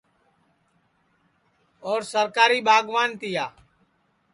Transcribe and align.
اور 1.87 1.99
سرکاری 2.11 2.59
ٻاگوان 2.67 3.09
تِیا 3.19 3.45